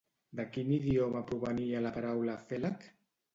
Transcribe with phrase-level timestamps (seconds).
[0.37, 2.89] De quin idioma provenia la paraula Félag?